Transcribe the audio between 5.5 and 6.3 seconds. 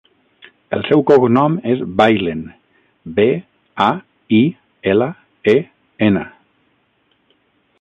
e, ena.